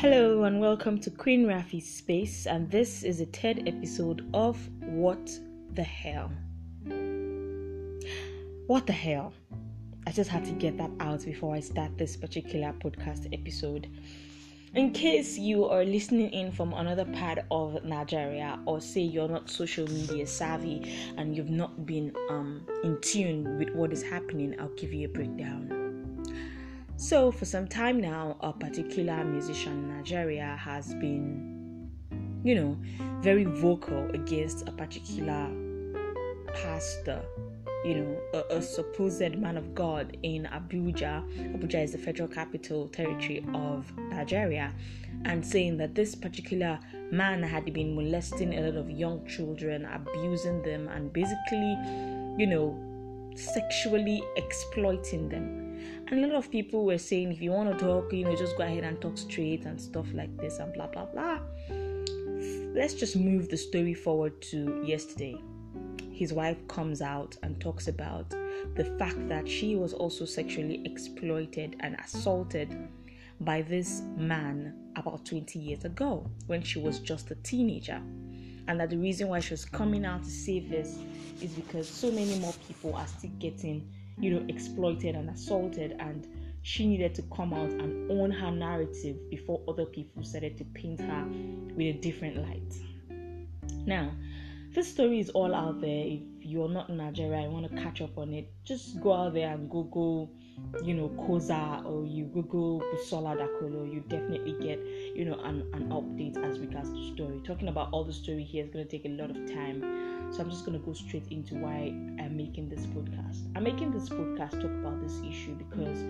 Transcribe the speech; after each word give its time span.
Hello 0.00 0.44
and 0.44 0.58
welcome 0.62 0.98
to 1.00 1.10
Queen 1.10 1.44
Rafi's 1.44 1.86
Space, 1.86 2.46
and 2.46 2.70
this 2.70 3.02
is 3.02 3.18
the 3.18 3.26
third 3.26 3.68
episode 3.68 4.26
of 4.32 4.56
What 4.80 5.30
the 5.74 5.82
Hell. 5.82 6.32
What 8.66 8.86
the 8.86 8.94
hell? 8.94 9.34
I 10.06 10.12
just 10.12 10.30
had 10.30 10.46
to 10.46 10.52
get 10.52 10.78
that 10.78 10.90
out 11.00 11.26
before 11.26 11.54
I 11.54 11.60
start 11.60 11.98
this 11.98 12.16
particular 12.16 12.72
podcast 12.82 13.28
episode. 13.38 13.88
In 14.74 14.92
case 14.92 15.36
you 15.36 15.66
are 15.66 15.84
listening 15.84 16.30
in 16.30 16.50
from 16.50 16.72
another 16.72 17.04
part 17.04 17.40
of 17.50 17.84
Nigeria, 17.84 18.58
or 18.64 18.80
say 18.80 19.02
you're 19.02 19.28
not 19.28 19.50
social 19.50 19.86
media 19.86 20.26
savvy 20.26 20.96
and 21.18 21.36
you've 21.36 21.50
not 21.50 21.84
been 21.84 22.16
um, 22.30 22.66
in 22.84 22.98
tune 23.02 23.58
with 23.58 23.68
what 23.74 23.92
is 23.92 24.02
happening, 24.02 24.58
I'll 24.58 24.74
give 24.76 24.94
you 24.94 25.08
a 25.08 25.10
breakdown. 25.10 25.79
So, 27.00 27.32
for 27.32 27.46
some 27.46 27.66
time 27.66 27.98
now, 27.98 28.36
a 28.40 28.52
particular 28.52 29.24
musician 29.24 29.72
in 29.72 29.96
Nigeria 29.96 30.54
has 30.62 30.92
been, 30.96 31.90
you 32.44 32.54
know, 32.54 32.76
very 33.22 33.44
vocal 33.44 34.10
against 34.10 34.68
a 34.68 34.72
particular 34.72 35.50
pastor, 36.52 37.22
you 37.86 37.94
know, 37.94 38.20
a, 38.34 38.56
a, 38.56 38.60
supposed 38.60 39.34
man 39.38 39.56
of 39.56 39.74
God 39.74 40.18
in 40.22 40.46
Abuja. 40.52 41.24
Abuja 41.56 41.82
is 41.84 41.92
the 41.92 41.98
federal 41.98 42.28
capital 42.28 42.88
territory 42.88 43.46
of 43.54 43.90
Nigeria, 43.96 44.70
and 45.24 45.44
saying 45.44 45.78
that 45.78 45.94
this 45.94 46.14
particular 46.14 46.78
man 47.10 47.42
had 47.42 47.72
been 47.72 47.96
molesting 47.96 48.52
a 48.58 48.60
lot 48.60 48.76
of 48.76 48.90
young 48.90 49.26
children, 49.26 49.86
abusing 49.86 50.60
them, 50.64 50.86
and 50.88 51.10
basically, 51.14 51.78
you 52.36 52.46
know, 52.46 52.78
sexually 53.36 54.22
exploiting 54.36 55.30
them 55.30 55.69
and 56.08 56.24
a 56.24 56.26
lot 56.26 56.36
of 56.36 56.50
people 56.50 56.84
were 56.84 56.98
saying, 56.98 57.32
if 57.32 57.40
you 57.40 57.52
want 57.52 57.70
to 57.70 57.84
talk, 57.84 58.12
you 58.12 58.24
know, 58.24 58.36
just 58.36 58.56
go 58.56 58.64
ahead 58.64 58.84
and 58.84 59.00
talk 59.00 59.16
straight 59.16 59.64
and 59.64 59.80
stuff 59.80 60.06
like 60.12 60.36
this 60.38 60.58
and 60.58 60.72
blah 60.72 60.86
blah 60.86 61.06
blah. 61.06 61.38
Let's 62.74 62.94
just 62.94 63.16
move 63.16 63.48
the 63.48 63.56
story 63.56 63.94
forward 63.94 64.40
to 64.42 64.82
yesterday. 64.84 65.36
His 66.12 66.32
wife 66.32 66.66
comes 66.68 67.02
out 67.02 67.36
and 67.42 67.60
talks 67.60 67.88
about 67.88 68.30
the 68.74 68.84
fact 68.98 69.28
that 69.28 69.48
she 69.48 69.76
was 69.76 69.92
also 69.92 70.24
sexually 70.24 70.82
exploited 70.84 71.76
and 71.80 71.96
assaulted 72.04 72.76
by 73.40 73.62
this 73.62 74.02
man 74.16 74.74
about 74.96 75.24
20 75.24 75.58
years 75.58 75.84
ago 75.84 76.30
when 76.46 76.62
she 76.62 76.78
was 76.78 76.98
just 76.98 77.30
a 77.30 77.34
teenager. 77.36 78.00
And 78.68 78.78
that 78.78 78.90
the 78.90 78.98
reason 78.98 79.28
why 79.28 79.40
she 79.40 79.54
was 79.54 79.64
coming 79.64 80.04
out 80.04 80.22
to 80.22 80.30
say 80.30 80.60
this 80.60 80.98
is 81.40 81.50
because 81.52 81.88
so 81.88 82.10
many 82.10 82.38
more 82.38 82.54
people 82.68 82.94
are 82.94 83.06
still 83.06 83.30
getting 83.38 83.90
you 84.18 84.30
know, 84.30 84.44
exploited 84.48 85.14
and 85.14 85.30
assaulted, 85.30 85.96
and 85.98 86.26
she 86.62 86.86
needed 86.86 87.14
to 87.14 87.22
come 87.34 87.52
out 87.52 87.70
and 87.70 88.10
own 88.10 88.30
her 88.30 88.50
narrative 88.50 89.16
before 89.30 89.62
other 89.68 89.86
people 89.86 90.22
started 90.22 90.58
to 90.58 90.64
paint 90.64 91.00
her 91.00 91.26
with 91.74 91.96
a 91.96 91.98
different 92.00 92.36
light. 92.36 92.74
Now, 93.86 94.12
this 94.72 94.88
story 94.92 95.18
is 95.18 95.30
all 95.30 95.54
out 95.54 95.80
there. 95.80 96.04
If 96.06 96.22
you're 96.40 96.68
not 96.68 96.90
in 96.90 96.98
Nigeria, 96.98 97.42
you 97.42 97.50
want 97.50 97.70
to 97.70 97.82
catch 97.82 98.00
up 98.00 98.16
on 98.18 98.32
it, 98.32 98.52
just 98.64 99.00
go 99.00 99.12
out 99.12 99.34
there 99.34 99.52
and 99.52 99.70
Google, 99.70 100.30
you 100.84 100.94
know, 100.94 101.08
COZA 101.10 101.84
or 101.84 102.06
you 102.06 102.24
Google 102.26 102.80
Busola 102.94 103.36
Dakolo. 103.36 103.92
You 103.92 104.00
definitely 104.08 104.56
get, 104.60 104.78
you 105.14 105.24
know, 105.24 105.38
an, 105.40 105.66
an 105.74 105.88
update 105.90 106.36
as 106.48 106.58
regards 106.58 106.90
to 106.90 107.14
story. 107.14 107.40
Talking 107.44 107.68
about 107.68 107.90
all 107.92 108.04
the 108.04 108.12
story 108.12 108.44
here 108.44 108.64
is 108.64 108.70
going 108.70 108.86
to 108.86 108.90
take 108.90 109.04
a 109.04 109.08
lot 109.08 109.30
of 109.30 109.36
time 109.52 110.10
so 110.32 110.42
I'm 110.42 110.50
just 110.50 110.64
going 110.64 110.78
to 110.78 110.86
go 110.86 110.92
straight 110.92 111.26
into 111.30 111.56
why 111.56 111.92
I'm 112.20 112.36
making 112.36 112.68
this 112.68 112.86
podcast. 112.86 113.38
I'm 113.56 113.64
making 113.64 113.90
this 113.90 114.08
podcast 114.08 114.52
talk 114.52 114.70
about 114.70 115.02
this 115.02 115.20
issue 115.28 115.56
because 115.56 116.02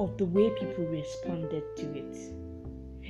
of 0.00 0.18
the 0.18 0.24
way 0.24 0.50
people 0.58 0.84
responded 0.84 1.62
to 1.76 1.96
it. 1.96 2.16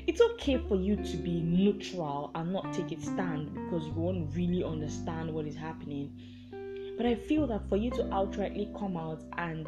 It's 0.06 0.20
okay 0.20 0.58
for 0.68 0.76
you 0.76 0.96
to 0.96 1.16
be 1.16 1.40
neutral 1.40 2.32
and 2.34 2.52
not 2.52 2.70
take 2.74 2.92
a 2.92 3.00
stand 3.00 3.54
because 3.54 3.86
you 3.86 3.94
won't 3.94 4.34
really 4.36 4.62
understand 4.62 5.32
what 5.32 5.46
is 5.46 5.56
happening. 5.56 6.12
But 6.96 7.06
I 7.06 7.14
feel 7.14 7.46
that 7.48 7.68
for 7.68 7.76
you 7.76 7.90
to 7.92 8.02
outrightly 8.04 8.76
come 8.78 8.96
out 8.96 9.22
and 9.38 9.66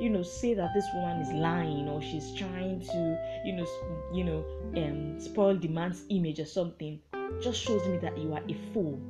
you 0.00 0.10
know 0.10 0.22
say 0.22 0.52
that 0.54 0.70
this 0.74 0.84
woman 0.94 1.20
is 1.22 1.32
lying 1.32 1.88
or 1.88 2.02
she's 2.02 2.34
trying 2.34 2.80
to 2.80 3.40
you 3.46 3.52
know 3.54 3.66
you 4.12 4.24
know 4.24 4.44
um 4.76 5.18
spoil 5.18 5.56
the 5.56 5.68
man's 5.68 6.04
image 6.10 6.38
or 6.38 6.44
something 6.44 7.00
just 7.40 7.60
shows 7.60 7.86
me 7.88 7.98
that 7.98 8.16
you 8.18 8.32
are 8.32 8.42
a 8.48 8.54
fool. 8.72 9.00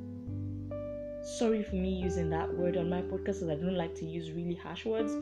Sorry 1.23 1.61
for 1.63 1.75
me 1.75 1.89
using 1.89 2.29
that 2.29 2.53
word 2.55 2.77
on 2.77 2.89
my 2.89 3.01
podcast 3.01 3.39
because 3.39 3.49
I 3.49 3.55
don't 3.55 3.75
like 3.75 3.95
to 3.95 4.05
use 4.05 4.31
really 4.31 4.55
harsh 4.55 4.85
words. 4.85 5.13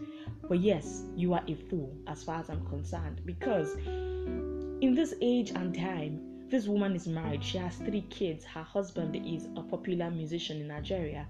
But 0.47 0.59
yes, 0.59 1.03
you 1.15 1.33
are 1.33 1.43
a 1.47 1.55
fool 1.55 1.95
as 2.07 2.23
far 2.23 2.39
as 2.39 2.49
I'm 2.49 2.65
concerned. 2.67 3.21
Because 3.25 3.75
in 3.75 4.93
this 4.95 5.15
age 5.21 5.51
and 5.51 5.73
time, 5.73 6.21
this 6.49 6.67
woman 6.67 6.95
is 6.95 7.07
married. 7.07 7.43
She 7.43 7.57
has 7.57 7.75
three 7.77 8.05
kids. 8.09 8.45
Her 8.45 8.61
husband 8.61 9.15
is 9.15 9.47
a 9.55 9.61
popular 9.63 10.11
musician 10.11 10.61
in 10.61 10.67
Nigeria. 10.67 11.27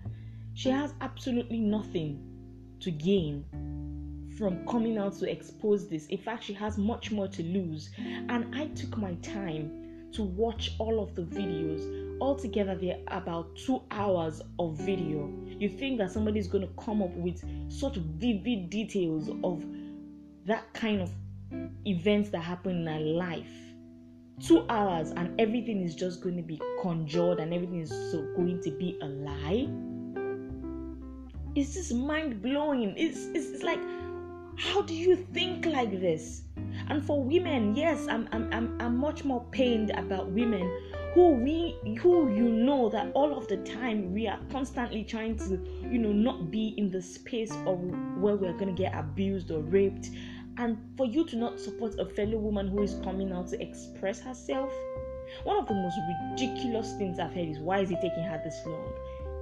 She 0.56 0.70
has 0.70 0.94
absolutely 1.02 1.60
nothing 1.60 2.24
to 2.80 2.90
gain 2.90 3.44
from 4.38 4.66
coming 4.66 4.98
out 4.98 5.18
to 5.20 5.30
expose 5.30 5.90
this. 5.90 6.08
In 6.08 6.18
fact, 6.18 6.46
she 6.46 6.54
has 6.54 6.78
much 6.78 7.12
more 7.12 7.28
to 7.28 7.44
lose. 7.44 7.90
And 7.98 8.56
I 8.56 8.68
took 8.68 8.98
my 8.98 9.16
time 9.16 10.10
to 10.14 10.24
watch 10.24 10.72
all 10.80 11.04
of 11.04 11.14
the 11.14 11.24
videos. 11.24 12.18
Altogether, 12.22 12.74
they're 12.74 13.02
about 13.08 13.54
two 13.58 13.82
hours 13.92 14.42
of 14.58 14.78
video. 14.78 15.30
You 15.46 15.68
think 15.68 15.98
that 15.98 16.12
somebody's 16.12 16.48
going 16.48 16.66
to 16.66 16.74
come 16.82 17.02
up 17.02 17.14
with 17.16 17.44
such 17.70 17.96
vivid 17.96 18.70
details 18.70 19.30
of 19.44 19.66
that 20.46 20.74
kind 20.74 21.02
of 21.02 21.12
events 21.86 22.30
that 22.30 22.40
happen 22.40 22.82
in 22.82 22.88
our 22.88 23.00
life. 23.02 23.52
Two 24.40 24.66
hours 24.70 25.12
and 25.12 25.38
everything 25.40 25.82
is 25.82 25.96
just 25.96 26.22
going 26.22 26.38
to 26.38 26.44
be 26.44 26.62
conjured 26.82 27.40
and 27.40 27.54
everything 27.54 27.82
is 27.82 27.90
so 27.90 28.22
going 28.38 28.62
to 28.62 28.72
be 28.72 28.98
a 29.02 29.06
lie. 29.06 29.68
It's 31.56 31.74
just 31.74 31.94
mind 31.94 32.42
blowing. 32.42 32.94
It's, 32.98 33.26
it's, 33.34 33.48
it's 33.48 33.64
like, 33.64 33.80
how 34.58 34.82
do 34.82 34.94
you 34.94 35.16
think 35.16 35.66
like 35.66 36.00
this? 36.02 36.44
And 36.90 37.04
for 37.04 37.24
women, 37.24 37.76
yes, 37.76 38.08
I'm, 38.10 38.28
I'm, 38.32 38.52
I'm, 38.54 38.82
I'm 38.82 38.98
much 38.98 39.24
more 39.24 39.46
pained 39.52 39.92
about 39.92 40.28
women 40.28 40.70
who 41.16 41.32
we 41.32 41.78
who 42.02 42.30
you 42.30 42.50
know 42.50 42.90
that 42.90 43.10
all 43.14 43.38
of 43.38 43.48
the 43.48 43.56
time 43.58 44.14
we 44.14 44.28
are 44.28 44.38
constantly 44.52 45.02
trying 45.02 45.38
to 45.38 45.58
you 45.90 45.98
know 45.98 46.12
not 46.12 46.52
be 46.52 46.76
in 46.78 46.92
the 46.92 47.02
space 47.02 47.54
of 47.66 47.80
where 48.20 48.36
we're 48.36 48.52
going 48.52 48.68
to 48.68 48.84
get 48.84 48.94
abused 48.94 49.50
or 49.50 49.62
raped 49.62 50.10
and 50.58 50.78
for 50.98 51.06
you 51.06 51.26
to 51.26 51.38
not 51.38 51.58
support 51.58 51.96
a 52.00 52.06
fellow 52.06 52.38
woman 52.38 52.68
who 52.68 52.84
is 52.84 52.96
coming 53.02 53.32
out 53.32 53.48
to 53.48 53.62
express 53.62 54.20
herself 54.20 54.74
one 55.46 55.56
of 55.56 55.66
the 55.70 55.74
most 55.74 55.98
ridiculous 56.34 56.94
things 56.98 57.18
i've 57.18 57.32
heard 57.32 57.48
is 57.48 57.60
why 57.60 57.80
is 57.80 57.92
it 57.92 57.98
taking 58.02 58.24
her 58.24 58.42
this 58.44 58.60
long 58.66 58.92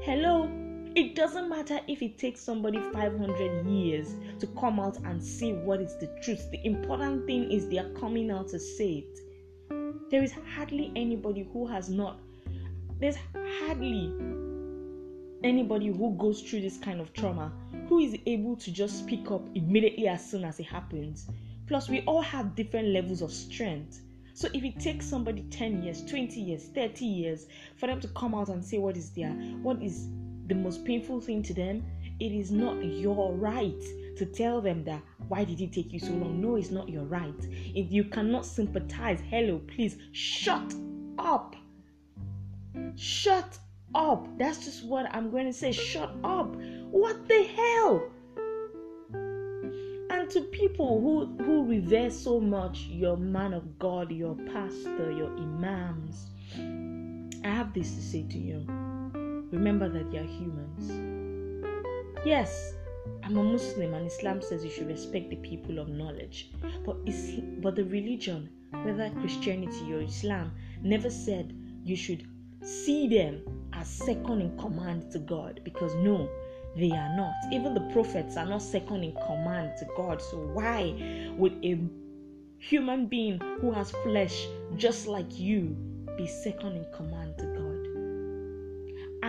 hello 0.03 0.62
it 0.96 1.16
doesn't 1.16 1.50
matter 1.50 1.80
if 1.88 2.02
it 2.04 2.20
takes 2.20 2.42
somebody 2.42 2.80
500 2.94 3.66
years 3.66 4.14
to 4.40 4.48
come 4.48 4.80
out 4.80 4.98
and 5.06 5.24
say 5.24 5.54
what 5.54 5.81
is 5.81 5.98
the 5.98 6.08
truth. 6.22 6.52
The 6.52 6.64
important 6.66 7.26
thing 7.26 7.52
is 7.52 7.68
they 7.68 7.80
are 7.80 7.90
coming 7.92 8.30
out 8.30 8.50
to 8.50 8.59
say 8.59 9.06
it. 9.06 10.12
There 10.12 10.24
is 10.24 10.34
hardly 10.56 10.92
anybody 10.96 11.48
who 11.52 11.66
has 11.66 11.90
not, 11.90 12.20
there's 13.00 13.18
hardly 13.62 14.14
anybody 15.44 15.88
who 15.88 16.16
goes 16.18 16.42
through 16.42 16.62
this 16.62 16.78
kind 16.78 17.02
of 17.02 17.12
trauma 17.14 17.52
who 17.90 18.00
is 18.00 18.16
able 18.28 18.56
to 18.58 18.72
just 18.72 19.00
speak 19.00 19.31
up 19.31 19.42
immediately 19.56 20.08
as 20.08 20.30
soon 20.30 20.46
as 20.46 20.60
it 20.60 20.68
happens. 20.68 21.28
Plus, 21.68 21.90
we 21.90 22.02
all 22.02 22.22
have 22.22 22.56
different 22.56 22.90
levels 22.90 23.22
of 23.22 23.31
strength. 23.31 24.02
So 24.36 24.48
if 24.54 24.64
it 24.64 24.80
takes 24.80 25.08
somebody 25.08 25.44
10 25.50 25.84
years, 25.84 26.04
20 26.06 26.40
years, 26.40 26.66
30 26.75 27.06
years 27.06 27.48
for 27.78 27.88
them 27.88 28.00
to 28.02 28.08
come 28.10 28.36
out 28.36 28.50
and 28.50 28.64
say 28.64 28.78
what 28.78 28.98
is 28.98 29.12
their 29.12 29.30
what 29.62 29.81
is 29.81 30.08
the 30.48 30.56
most 30.56 30.86
painful 30.86 31.22
thing 31.22 31.42
to 31.44 31.54
them, 31.54 31.84
it 32.20 32.31
is 32.31 32.52
not 32.52 32.84
your 32.84 33.34
right 33.34 33.81
to 34.18 34.26
tell 34.26 34.62
them 34.62 34.84
that 34.84 35.01
why 35.28 35.44
did 35.44 35.62
it 35.62 35.74
take 35.74 35.92
you 35.94 36.00
so 36.00 36.12
long? 36.12 36.42
No, 36.42 36.56
it's 36.56 36.69
not 36.69 36.90
your 36.90 37.06
right. 37.06 37.34
If 37.74 37.92
you 37.92 38.04
cannot 38.04 38.45
sympathize, 38.45 39.19
hello, 39.30 39.62
please 39.68 39.98
shut 40.12 40.74
up. 41.18 41.56
Shut 42.95 43.57
up. 43.95 44.28
That's 44.38 44.66
just 44.66 44.86
what 44.86 45.07
I'm 45.13 45.31
going 45.31 45.45
to 45.45 45.54
say. 45.54 45.72
Shut 45.72 46.12
up. 46.24 46.56
What 46.92 47.28
the 47.28 47.44
hell? 47.56 48.04
And 50.10 50.30
to 50.30 50.42
people 50.51 51.01
who, 51.01 51.44
who 51.44 51.66
revere 51.66 52.12
so 52.12 52.39
much 52.39 52.81
your 52.81 53.18
man 53.18 53.54
of 53.54 53.80
God, 53.80 54.12
your 54.12 54.36
pastor, 54.36 55.12
your 55.12 55.36
imams, 55.38 56.28
I 57.44 57.50
have 57.50 57.74
this 57.74 57.96
to 57.96 58.01
say 58.01 58.24
to 58.30 58.38
you 58.38 58.66
remember 59.53 59.88
that 59.88 60.11
they 60.11 60.17
are 60.17 60.23
humans. 60.23 60.91
Yes, 62.25 62.73
I'm 63.23 63.38
a 63.38 63.44
Muslim 63.44 63.94
and 63.94 64.07
Islam 64.07 64.41
says 64.41 64.65
you 64.65 64.71
should 64.71 64.88
respect 64.88 65.29
the 65.29 65.35
people 65.38 65.79
of 65.79 65.88
knowledge. 65.88 66.51
But, 66.85 66.97
but 67.61 67.75
the 67.75 67.85
religion, 67.85 68.50
whether 68.71 69.09
Christianity 69.21 69.94
or 69.94 70.01
Islam, 70.01 70.51
never 70.81 71.09
said 71.09 71.55
you 71.83 71.95
should 71.95 72.27
see 72.61 73.07
them 73.07 73.41
as 73.73 73.88
second 73.88 74.41
in 74.41 74.57
command 74.57 75.11
to 75.11 75.19
God 75.19 75.61
because 75.63 75.94
no, 75.95 76.29
they 76.75 76.91
are 76.91 77.15
not. 77.15 77.33
Even 77.51 77.73
the 77.73 77.88
prophets 77.94 78.35
are 78.38 78.45
not 78.45 78.61
second 78.61 79.03
in 79.03 79.13
command 79.27 79.73
to 79.77 79.85
God. 79.95 80.21
So 80.21 80.38
why 80.38 81.31
would 81.38 81.63
a 81.63 81.79
human 82.57 83.05
being 83.05 83.39
who 83.59 83.71
has 83.71 83.91
flesh 84.03 84.47
just 84.77 85.07
like 85.07 85.38
you 85.38 85.75
be 86.17 86.27
second 86.27 86.77
in 86.77 86.85
command. 86.94 87.23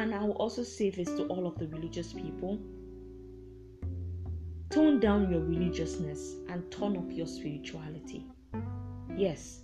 And 0.04 0.14
I 0.14 0.22
will 0.22 0.32
also 0.32 0.62
say 0.62 0.90
this 0.90 1.08
to 1.12 1.24
all 1.28 1.46
of 1.46 1.58
the 1.58 1.66
religious 1.66 2.12
people 2.12 2.58
tone 4.68 5.00
down 5.00 5.30
your 5.30 5.40
religiousness 5.40 6.34
and 6.50 6.70
turn 6.70 6.98
up 6.98 7.06
your 7.08 7.26
spirituality. 7.26 8.26
Yes, 9.16 9.60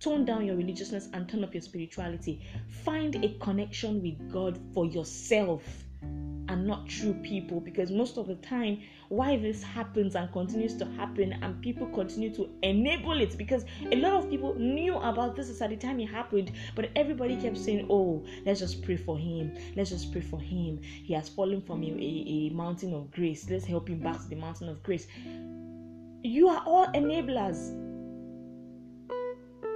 tone 0.00 0.24
down 0.24 0.46
your 0.46 0.56
religiousness 0.56 1.10
and 1.12 1.28
turn 1.28 1.44
up 1.44 1.54
your 1.54 1.62
spirituality. 1.62 2.44
Find 2.84 3.24
a 3.24 3.38
connection 3.38 4.02
with 4.02 4.32
God 4.32 4.58
for 4.74 4.84
yourself 4.84 5.62
and 6.54 6.68
not 6.68 6.86
true 6.88 7.14
people 7.14 7.58
because 7.58 7.90
most 7.90 8.16
of 8.16 8.28
the 8.28 8.36
time 8.36 8.80
why 9.08 9.36
this 9.36 9.60
happens 9.60 10.14
and 10.14 10.30
continues 10.32 10.76
to 10.76 10.84
happen 10.92 11.32
and 11.42 11.60
people 11.60 11.84
continue 11.88 12.32
to 12.32 12.48
enable 12.62 13.20
it 13.20 13.36
because 13.36 13.64
a 13.90 13.96
lot 13.96 14.12
of 14.12 14.30
people 14.30 14.54
knew 14.54 14.94
about 14.94 15.34
this 15.34 15.60
at 15.60 15.70
the 15.70 15.76
time 15.76 15.98
it 15.98 16.06
happened 16.06 16.52
but 16.76 16.88
everybody 16.94 17.36
kept 17.36 17.58
saying 17.58 17.84
oh 17.90 18.24
let's 18.46 18.60
just 18.60 18.82
pray 18.82 18.96
for 18.96 19.18
him 19.18 19.52
let's 19.74 19.90
just 19.90 20.12
pray 20.12 20.20
for 20.20 20.40
him 20.40 20.80
he 20.80 21.12
has 21.12 21.28
fallen 21.28 21.60
from 21.60 21.82
a, 21.82 21.86
a, 21.86 21.90
a 21.90 22.50
mountain 22.50 22.94
of 22.94 23.10
grace 23.10 23.50
let's 23.50 23.64
help 23.64 23.88
him 23.88 23.98
back 23.98 24.16
to 24.20 24.28
the 24.28 24.36
mountain 24.36 24.68
of 24.68 24.80
grace 24.84 25.08
you 26.22 26.48
are 26.48 26.62
all 26.64 26.86
enablers 26.94 27.80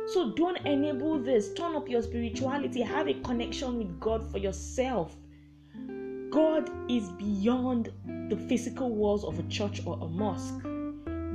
so 0.07 0.33
don't 0.33 0.57
enable 0.67 1.19
this. 1.19 1.53
Turn 1.53 1.77
up 1.77 1.87
your 1.87 2.01
spirituality. 2.01 2.81
Have 2.81 3.09
a 3.09 3.15
connection 3.21 3.77
with 3.77 4.01
God 4.01 4.25
for 4.33 4.39
yourself. 4.39 5.15
God 6.39 6.71
is 6.89 7.09
beyond 7.09 7.91
the 8.29 8.37
physical 8.37 8.91
walls 8.91 9.25
of 9.25 9.41
a 9.41 9.43
church 9.49 9.83
or 9.85 9.99
a 10.01 10.07
mosque. 10.07 10.63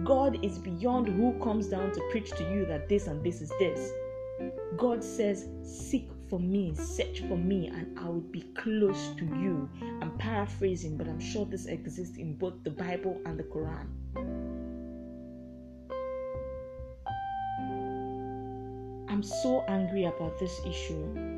God 0.06 0.40
is 0.46 0.58
beyond 0.58 1.10
who 1.10 1.38
comes 1.44 1.68
down 1.68 1.92
to 1.92 2.02
preach 2.10 2.32
to 2.38 2.44
you 2.50 2.66
that 2.68 2.88
this 2.88 3.08
and 3.08 3.22
this 3.22 3.42
is 3.42 3.52
this. 3.60 3.92
God 4.78 5.04
says, 5.04 5.50
Seek 5.62 6.10
for 6.30 6.40
me, 6.40 6.74
search 6.76 7.20
for 7.28 7.36
me, 7.36 7.68
and 7.68 8.00
I 8.00 8.06
will 8.08 8.22
be 8.22 8.44
close 8.56 9.10
to 9.18 9.26
you. 9.26 9.70
I'm 10.02 10.18
paraphrasing, 10.20 10.96
but 10.96 11.10
I'm 11.10 11.20
sure 11.20 11.46
this 11.46 11.66
exists 11.66 12.16
in 12.18 12.36
both 12.36 12.64
the 12.64 12.72
Bible 12.72 13.20
and 13.26 13.38
the 13.38 13.44
Quran. 13.44 13.88
I'm 19.10 19.22
so 19.22 19.66
angry 19.68 20.06
about 20.06 20.40
this 20.40 20.62
issue 20.66 21.33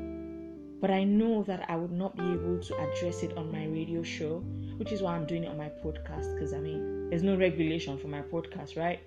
but 0.80 0.90
I 0.90 1.04
know 1.04 1.42
that 1.44 1.64
I 1.68 1.76
would 1.76 1.92
not 1.92 2.16
be 2.16 2.22
able 2.22 2.58
to 2.58 2.76
address 2.76 3.22
it 3.22 3.36
on 3.36 3.50
my 3.50 3.64
radio 3.64 4.02
show, 4.02 4.40
which 4.76 4.92
is 4.92 5.00
why 5.00 5.14
I'm 5.14 5.26
doing 5.26 5.44
it 5.44 5.48
on 5.48 5.56
my 5.56 5.70
podcast. 5.82 6.34
Because 6.34 6.52
I 6.52 6.58
mean, 6.58 7.08
there's 7.08 7.22
no 7.22 7.36
regulation 7.36 7.98
for 7.98 8.08
my 8.08 8.20
podcast, 8.20 8.76
right? 8.76 9.00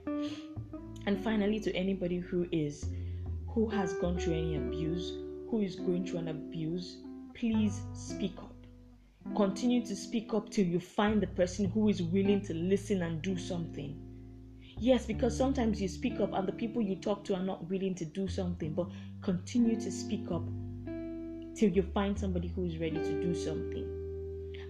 And 1.05 1.23
finally, 1.23 1.59
to 1.61 1.75
anybody 1.75 2.17
who 2.17 2.47
is 2.51 2.89
who 3.47 3.69
has 3.69 3.93
gone 3.93 4.17
through 4.17 4.33
any 4.33 4.57
abuse, 4.57 5.11
who 5.49 5.61
is 5.61 5.75
going 5.75 6.05
through 6.05 6.19
an 6.19 6.27
abuse, 6.29 6.97
please 7.33 7.81
speak 7.93 8.33
up. 8.37 8.53
Continue 9.35 9.85
to 9.85 9.95
speak 9.95 10.33
up 10.33 10.49
till 10.49 10.65
you 10.65 10.79
find 10.79 11.21
the 11.21 11.27
person 11.27 11.65
who 11.65 11.87
is 11.89 12.01
willing 12.01 12.41
to 12.41 12.53
listen 12.53 13.03
and 13.03 13.21
do 13.21 13.37
something. 13.37 13.95
Yes, 14.79 15.05
because 15.05 15.37
sometimes 15.37 15.81
you 15.81 15.87
speak 15.87 16.19
up 16.19 16.33
and 16.33 16.47
the 16.47 16.53
people 16.53 16.81
you 16.81 16.95
talk 16.95 17.23
to 17.25 17.35
are 17.35 17.43
not 17.43 17.69
willing 17.69 17.93
to 17.95 18.05
do 18.05 18.27
something, 18.27 18.73
but 18.73 18.87
continue 19.21 19.79
to 19.79 19.91
speak 19.91 20.31
up 20.31 20.43
till 21.59 21.69
you 21.69 21.81
find 21.81 22.17
somebody 22.17 22.47
who 22.47 22.63
is 22.63 22.77
ready 22.77 22.95
to 22.95 23.21
do 23.21 23.35
something. 23.35 23.85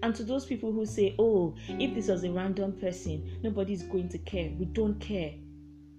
And 0.01 0.15
to 0.15 0.24
those 0.24 0.45
people 0.45 0.71
who 0.71 0.88
say, 0.88 1.13
oh, 1.19 1.53
if 1.68 1.94
this 1.94 2.07
was 2.07 2.24
a 2.24 2.31
random 2.31 2.71
person, 2.74 3.39
nobody's 3.44 3.83
going 3.83 4.09
to 4.09 4.18
care. 4.18 4.51
We 4.57 4.65
don't 4.65 5.00
care. 5.00 5.33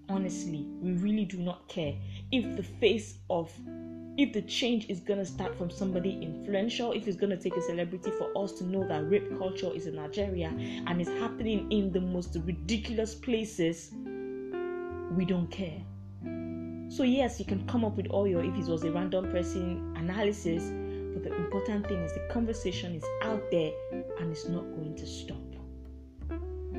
Honestly, 0.09 0.67
we 0.81 0.95
really 0.95 1.27
do 1.27 1.39
not 1.39 1.69
care. 1.69 1.95
If 2.33 2.57
the 2.57 2.65
face 2.65 3.19
of 3.31 3.53
if 4.19 4.33
the 4.33 4.43
change 4.43 4.87
is 4.91 4.99
going 4.99 5.21
to 5.21 5.25
start 5.25 5.57
from 5.57 5.71
somebody 5.71 6.19
influential, 6.21 6.93
if 6.93 7.07
it's 7.07 7.17
going 7.17 7.31
to 7.31 7.37
take 7.37 7.57
a 7.57 7.63
celebrity 7.63 8.11
for 8.19 8.37
us 8.37 8.53
to 8.55 8.65
know 8.65 8.87
that 8.89 9.09
rape 9.09 9.39
culture 9.39 9.71
is 9.73 9.87
in 9.87 9.95
Nigeria 9.95 10.49
and 10.49 11.01
is 11.01 11.09
happening 11.21 11.71
in 11.71 11.93
the 11.93 12.01
most 12.01 12.37
ridiculous 12.45 13.15
places, 13.15 13.93
we 15.17 15.25
don't 15.25 15.49
care. 15.51 15.81
So, 16.91 17.05
yes, 17.05 17.39
you 17.39 17.47
can 17.47 17.65
come 17.69 17.85
up 17.85 17.97
with 17.97 18.09
all 18.09 18.27
your 18.27 18.43
if 18.43 18.55
it 18.57 18.65
was 18.65 18.83
a 18.83 18.91
random 18.91 19.31
person 19.31 19.95
analysis, 19.97 20.73
but 21.23 21.31
the 21.31 21.37
important 21.37 21.87
thing 21.87 21.99
is 22.03 22.13
the 22.13 22.27
conversation 22.31 22.95
is 22.95 23.05
out 23.23 23.43
there 23.51 23.73
and 24.19 24.31
it's 24.31 24.49
not 24.49 24.65
going 24.75 24.95
to 24.97 25.07
stop. 25.07 25.37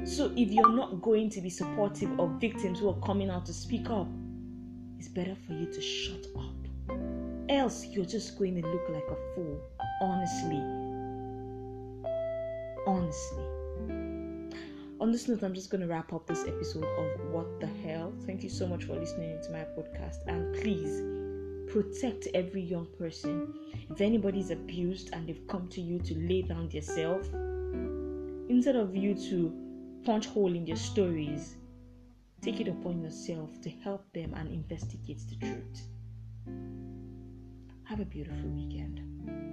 So, 0.03 0.31
if 0.35 0.49
you're 0.49 0.71
not 0.71 1.01
going 1.01 1.29
to 1.29 1.41
be 1.41 1.49
supportive 1.49 2.19
of 2.19 2.31
victims 2.41 2.79
who 2.79 2.89
are 2.89 2.99
coming 3.05 3.29
out 3.29 3.45
to 3.45 3.53
speak 3.53 3.89
up, 3.89 4.07
it's 4.97 5.07
better 5.07 5.35
for 5.45 5.53
you 5.53 5.71
to 5.71 5.81
shut 5.81 6.25
up. 6.37 6.97
Else, 7.49 7.85
you're 7.85 8.05
just 8.05 8.39
going 8.39 8.59
to 8.61 8.67
look 8.67 8.89
like 8.89 9.03
a 9.03 9.35
fool. 9.35 9.61
Honestly. 10.01 10.57
Honestly. 12.87 13.43
On 14.99 15.11
this 15.11 15.27
note, 15.27 15.43
I'm 15.43 15.53
just 15.53 15.69
going 15.69 15.81
to 15.81 15.87
wrap 15.87 16.13
up 16.13 16.25
this 16.25 16.45
episode 16.47 16.85
of 16.85 17.31
What 17.31 17.59
the 17.59 17.67
Hell. 17.67 18.13
Thank 18.25 18.43
you 18.43 18.49
so 18.49 18.65
much 18.65 18.85
for 18.85 18.95
listening 18.95 19.39
to 19.43 19.51
my 19.51 19.65
podcast. 19.77 20.25
And 20.27 20.55
please 20.55 21.01
protect 21.71 22.27
every 22.33 22.61
young 22.61 22.87
person. 22.99 23.53
If 23.89 24.01
anybody's 24.01 24.51
abused 24.51 25.11
and 25.13 25.27
they've 25.27 25.47
come 25.47 25.69
to 25.69 25.81
you 25.81 25.99
to 25.99 26.15
lay 26.15 26.41
down 26.41 26.67
themselves, 26.67 27.29
instead 28.49 28.75
of 28.75 28.95
you 28.95 29.15
to 29.29 29.53
punch 30.03 30.27
hole 30.27 30.53
in 30.53 30.65
their 30.65 30.75
stories, 30.75 31.55
take 32.41 32.59
it 32.59 32.67
upon 32.67 33.01
yourself 33.01 33.49
to 33.61 33.69
help 33.69 34.11
them 34.13 34.33
and 34.35 34.51
investigate 34.51 35.21
the 35.29 35.35
truth. 35.37 35.87
Have 37.85 38.01
a 38.01 38.05
beautiful 38.05 38.49
weekend. 38.49 39.50